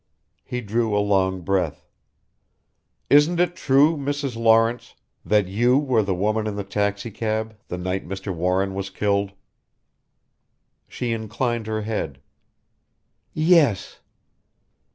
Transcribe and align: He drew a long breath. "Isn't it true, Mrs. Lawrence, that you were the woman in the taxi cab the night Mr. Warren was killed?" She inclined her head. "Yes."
He 0.43 0.61
drew 0.61 0.97
a 0.97 0.97
long 0.97 1.41
breath. 1.41 1.85
"Isn't 3.07 3.39
it 3.39 3.55
true, 3.55 3.95
Mrs. 3.95 4.35
Lawrence, 4.35 4.95
that 5.23 5.47
you 5.47 5.77
were 5.77 6.01
the 6.01 6.15
woman 6.15 6.47
in 6.47 6.55
the 6.55 6.63
taxi 6.63 7.11
cab 7.11 7.55
the 7.67 7.77
night 7.77 8.07
Mr. 8.07 8.33
Warren 8.33 8.73
was 8.73 8.89
killed?" 8.89 9.31
She 10.87 11.11
inclined 11.11 11.67
her 11.67 11.83
head. 11.83 12.19
"Yes." 13.35 13.99